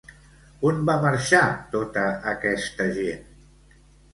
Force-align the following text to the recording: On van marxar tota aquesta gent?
On 0.69 0.79
van 0.89 1.03
marxar 1.03 1.43
tota 1.75 2.07
aquesta 2.33 2.89
gent? 2.99 3.31